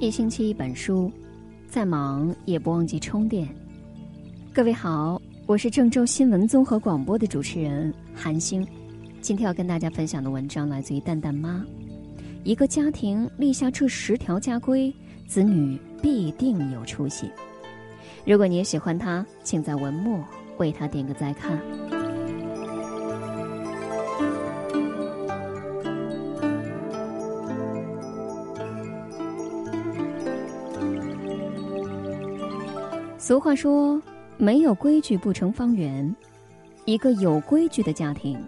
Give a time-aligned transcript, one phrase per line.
[0.00, 1.10] 一星期一本书，
[1.68, 3.48] 再忙也不忘记充电。
[4.52, 8.66] 各位好，我是郑州新闻综合广播的主持人韩星。
[9.20, 11.64] 今天要跟大家分享的文章来自于蛋蛋妈。
[12.42, 14.92] 一个家庭立下这十条家规，
[15.26, 17.30] 子女必定有出息。
[18.26, 20.22] 如果你也喜欢他，请在文末
[20.58, 21.58] 为他点个再看。
[33.26, 33.98] 俗话说
[34.36, 36.14] ：“没有规矩不成方圆。”
[36.84, 38.38] 一个有规矩的家庭，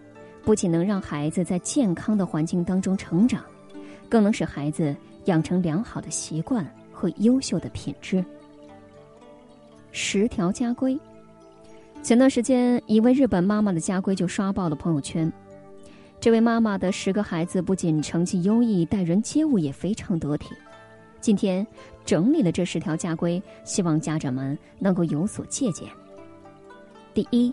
[0.44, 3.42] 不仅能让孩子在健康的环境当中成长，
[4.06, 4.94] 更能使孩子
[5.24, 6.62] 养成良好的习惯
[6.92, 8.22] 和优秀的品质。
[9.92, 11.00] 十条家规。
[12.02, 15.32] 前段时间，一位日本妈妈的家规就刷爆了朋友圈。
[16.20, 20.50] 这位妈妈的十个孩子不仅成绩优异，待人接物也非常得体。
[21.26, 21.66] 今天
[22.04, 25.88] 整理了这十条家规，希望家长们能够有所借鉴。
[27.12, 27.52] 第一，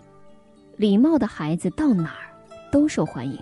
[0.76, 2.30] 礼貌的孩子到哪儿
[2.70, 3.36] 都受欢迎。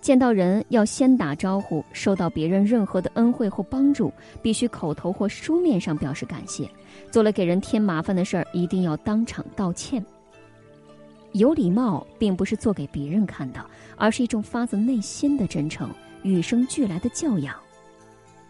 [0.00, 6.70] 见到人要先打招呼，受到别人任何的恩惠或帮助，必须口头或书面上表示感谢。
[7.10, 10.00] 做了给人添麻烦的事儿，一定要当场道歉。
[11.32, 15.90] 有礼貌并不是做给别人看的，而是一种发自内心的真诚，
[16.22, 17.52] 与生俱来的教养。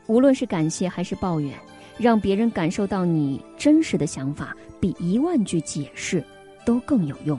[0.06, 1.56] 无论是感谢还是抱怨，
[1.98, 6.22] 让别人感受到你真实的想法，比一万句解释
[6.64, 7.38] 都更有用。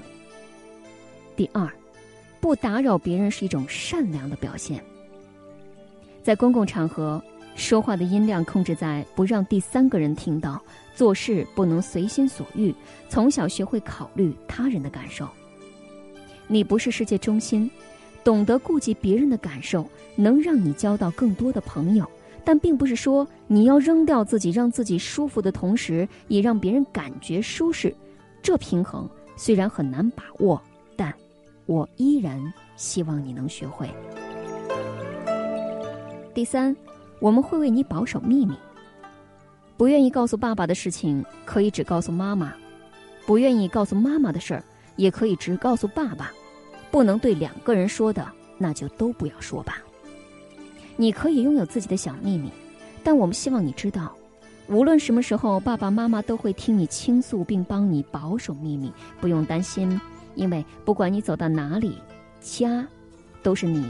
[1.36, 1.70] 第二，
[2.40, 4.84] 不打扰别人是一种善良的表现。
[6.22, 7.22] 在公共场合，
[7.56, 10.62] 说话的音量控制在不让第三个人听到，
[10.96, 12.74] 做事不能随心所欲，
[13.10, 15.28] 从小学会考虑他人的感受。
[16.48, 17.70] 你不是世界中心，
[18.24, 22.10] 懂得顾及别人的感受，能让你交到更多的朋友。
[22.46, 27.94] 但并不是说你要扔掉自己，让自己舒服的同时，也让别人感觉舒适。
[28.42, 30.62] 这平衡虽然很难把握，
[30.96, 31.14] 但
[31.66, 32.42] 我依然
[32.76, 33.90] 希望你能学会。
[36.34, 36.76] 第三，
[37.20, 38.56] 我们会为你保守秘密。
[39.78, 42.50] 不愿意告诉爸爸的事情，可以只告诉妈妈；
[43.26, 44.64] 不愿意告诉妈妈的事儿，
[44.98, 46.32] 也可以只告诉爸爸。
[46.92, 49.78] 不能对两个人说的，那就都不要说吧。
[50.96, 52.52] 你可以拥有自己的小秘密，
[53.04, 54.14] 但我们希望你知道，
[54.68, 60.00] 无论什么时候，爸爸妈妈都会听你倾诉并帮你保守秘密，不用担心，
[60.36, 61.98] 因为不管你走到哪里，
[62.40, 62.88] 家
[63.42, 63.86] 都是你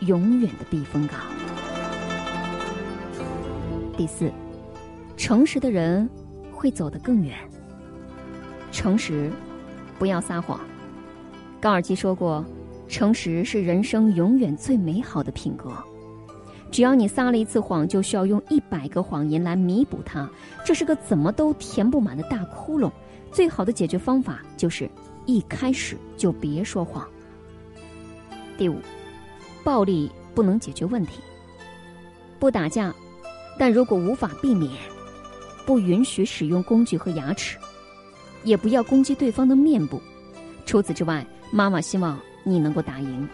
[0.00, 1.20] 永远的避风港。
[3.96, 4.30] 第四，
[5.16, 6.08] 诚实的人
[6.52, 7.36] 会走得更远。
[8.72, 9.30] 诚实，
[9.98, 10.60] 不要撒谎。
[11.60, 12.44] 高尔基说过，
[12.88, 15.72] 诚实是人生永远最美好的品格。
[16.74, 20.28] 只要你撒了一次谎，就需要用一百个谎言来弥补它，
[20.64, 22.90] 这是个怎么都填不满的大窟窿。
[23.30, 24.90] 最好的解决方法就是
[25.24, 27.08] 一开始就别说谎。
[28.58, 28.76] 第五，
[29.62, 31.20] 暴力不能解决问题。
[32.40, 32.92] 不打架，
[33.56, 34.68] 但如果无法避免，
[35.64, 37.56] 不允许使用工具和牙齿，
[38.42, 40.02] 也不要攻击对方的面部。
[40.66, 43.28] 除此之外，妈妈希望你能够打赢。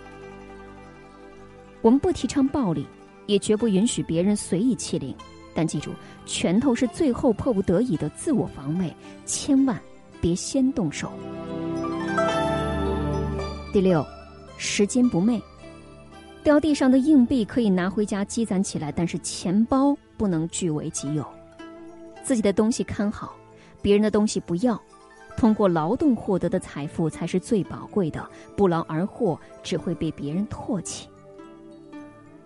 [1.81, 2.87] 我们不提倡暴力。
[3.31, 5.15] 也绝不允许别人随意欺凌，
[5.55, 5.93] 但记住，
[6.27, 8.93] 拳头是最后迫不得已的自我防卫，
[9.25, 9.81] 千万
[10.21, 11.13] 别先动手。
[13.73, 14.05] 第六，
[14.57, 15.41] 时间不昧，
[16.43, 21.25] 掉地上的硬币可以拿回家积攒起来，但是钱包不能据为己有。
[22.25, 23.37] 自己的东西看好，
[23.81, 24.81] 别人的东西不要。
[25.37, 31.09] 通过劳动获得的财富才是最宝贵的，不劳而获只会被别人唾弃。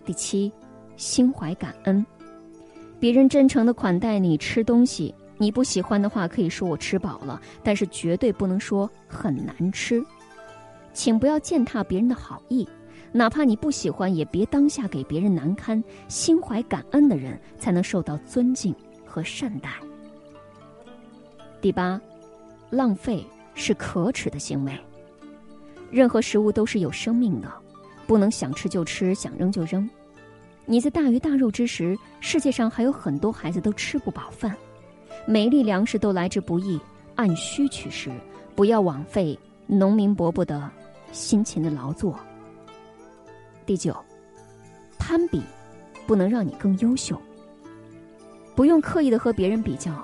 [0.04, 0.52] 第七。
[0.96, 2.04] 心怀感恩，
[2.98, 10.04] 别人真诚的款待你吃东西，你不喜欢的话可以说我吃饱了，但是绝对不能说很难吃。
[10.92, 12.68] 请不要践踏别人的好意，
[13.10, 15.82] 哪怕你不喜欢，也别当下给别人难堪。
[16.08, 18.74] 心怀感恩的人才能受到尊敬
[19.04, 19.70] 和善待。
[21.60, 22.00] 第八，
[22.70, 24.72] 浪费是可耻的行为。
[25.90, 27.52] 任何食物都是有生命的，
[28.06, 29.88] 不能想吃就吃，想扔就扔。
[30.66, 34.56] 你在大鱼大肉之时，世界上还有很多孩子都吃不饱饭。
[35.26, 36.80] 每一粒粮食都来之不易，
[37.16, 38.10] 按需取食，
[38.54, 40.70] 不要枉费农民伯伯的
[41.12, 42.18] 辛勤的劳作。
[43.66, 43.94] 第九，
[44.98, 45.42] 攀比
[46.06, 47.20] 不能让你更优秀。
[48.54, 50.02] 不用刻意的和别人比较，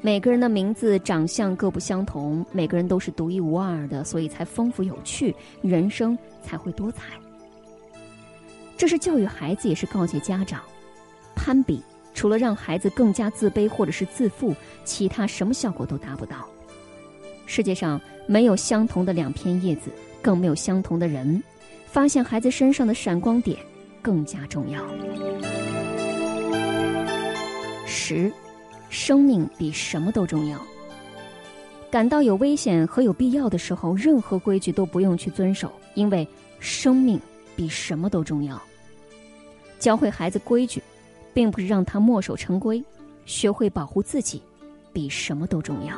[0.00, 7.18] 每个人的名字、长相各不相同，每个人都是独一无二的，所以才丰富有趣，人生才会多彩。
[8.80, 10.62] 这是教育孩子，也是告诫家长：
[11.36, 11.82] 攀比
[12.14, 14.54] 除了让孩子更加自卑或者是自负，
[14.86, 16.48] 其他什么效果都达不到。
[17.44, 19.90] 世界上没有相同的两片叶子，
[20.22, 21.42] 更没有相同的人。
[21.84, 23.58] 发现孩子身上的闪光点
[24.00, 24.82] 更加重要。
[27.84, 28.32] 十，
[28.88, 30.58] 生命比什么都重要。
[31.90, 36.26] 感到有危险和有必要的时候，任何规矩都不用去遵守，因为
[36.60, 37.20] 生命
[37.54, 38.58] 比什么都重要。
[39.80, 40.82] 教会孩子规矩，
[41.32, 42.84] 并不是让他墨守成规，
[43.24, 44.42] 学会保护自己，
[44.92, 45.96] 比什么都重要。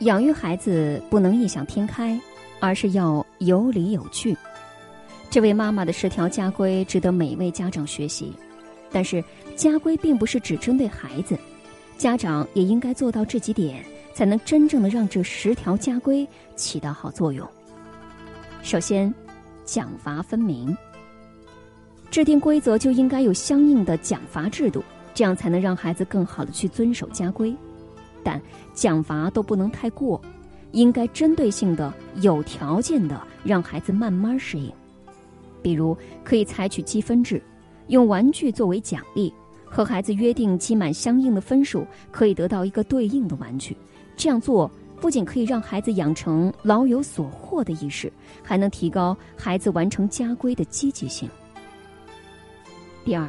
[0.00, 2.20] 养育孩子不能异想天开，
[2.60, 4.36] 而是要有理有据。
[5.30, 8.32] 这位妈妈的十条家规值得每位家长学习。
[8.94, 9.22] 但是，
[9.56, 11.36] 家规并不是只针对孩子，
[11.98, 16.24] 家长也应该做到这几点，才能真正的让这十条家规
[16.54, 17.44] 起到好作用。
[18.62, 19.12] 首先，
[19.64, 20.72] 奖罚分明。
[22.08, 27.52] 制定规则就应该有相应的奖罚制度，这样才能让孩子更好的去遵守家规。
[28.22, 28.40] 但
[28.74, 30.22] 奖罚都不能太过，
[30.70, 34.72] 应该针对性的、有条件的让孩子慢慢适应。
[35.60, 37.42] 比如，可以采取积分制，
[37.88, 39.32] 用玩具作为奖励，
[39.64, 43.76] 和孩子约定积满相应的分数可以得到一个对应的玩具。
[44.16, 44.70] 这样做
[45.00, 51.28] 不仅可以让孩子养成老有所获的意识，还能提高孩子完成家规的积极性。
[53.04, 53.28] 第二，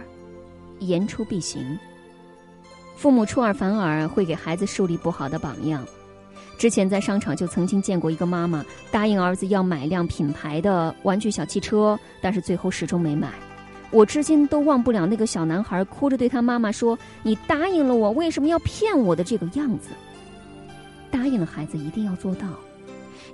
[0.79, 1.77] 言出必行。
[2.95, 5.85] 父母出尔反尔会给孩子树立不好的榜样。
[6.57, 13.33] 之前在商场就曾经见过一个妈妈答应儿子要买辆品牌的玩具小汽车，但是最后始终没买。
[13.95, 19.91] 我至今都忘不了那个小男孩哭着对他妈妈说：“你答应了我，为什么要骗我的这个样子？”
[21.09, 22.45] 答应了孩子一定要做到。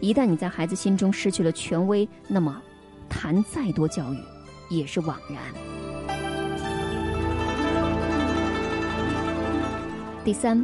[0.01, 2.61] 一旦你在孩子心中失去了权威，那么
[3.09, 4.17] 谈再多教育
[4.69, 5.39] 也是枉然。
[10.23, 10.63] 第三，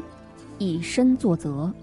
[0.60, 1.74] 以身作则。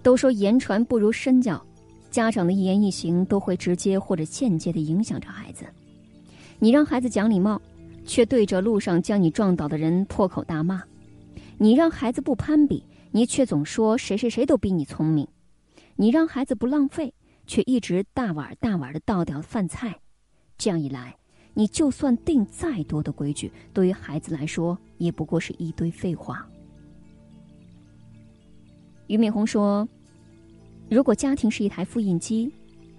[0.00, 1.60] 都说言传不如身教，
[2.08, 5.66] 家长的一言一行都会直接或者间接的影响着孩子。
[6.58, 7.60] 你让孩子讲礼貌，
[8.04, 10.80] 却对着路上将你撞倒的人破口大骂；
[11.58, 15.26] 你让孩子不攀比，你却总说谁谁谁都比你聪明；
[15.96, 17.12] 你让孩子不浪费，
[17.46, 20.00] 却一直大碗大碗的倒掉饭菜。
[20.56, 21.14] 这样一来，
[21.52, 26.48] 你就算定再多的规矩，对于孩子来说，也不过是一堆废话。
[29.08, 29.86] 俞敏洪说
[30.88, 32.50] ：“如果家庭是一台复印机，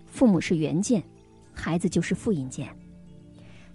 [0.06, 1.04] 父母是原件，
[1.51, 2.69] 孩子就是复印件。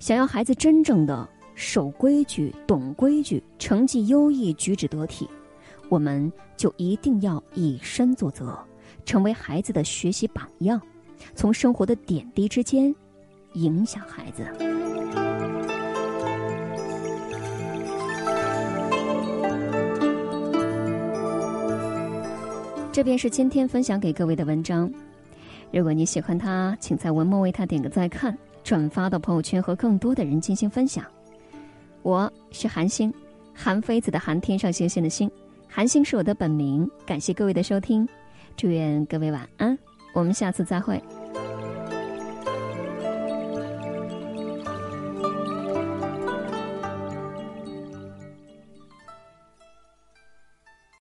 [0.03, 5.31] 想要孩子真正的守规矩、懂规矩、成绩优异、举止得体，
[5.89, 8.59] 我们就一定要以身作则，
[9.05, 10.83] 成为孩子的学习榜样，
[11.37, 12.93] 从生活的点滴之间
[13.53, 14.45] 影响孩子。”
[22.91, 24.93] 这便是今天分享给各位的文章。
[25.73, 31.05] 如果你喜欢它，请在文末为它点个再看，转发到朋友圈和更多的人进行分享。
[32.03, 33.13] 我是韩星，
[33.55, 35.31] 韩非子的韩，天上星星的星，
[35.69, 36.89] 韩星是我的本名。
[37.07, 38.09] 感谢各位的收听，
[38.57, 39.79] 祝愿各位晚安，
[40.13, 41.03] 我们下次再会。